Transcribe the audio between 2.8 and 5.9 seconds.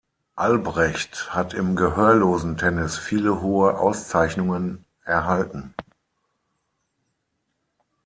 viele hohe Auszeichnungen erhalten.